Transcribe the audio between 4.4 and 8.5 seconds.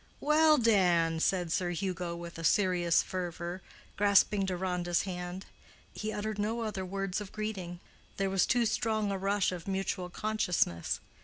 Deronda's hand. He uttered no other words of greeting; there was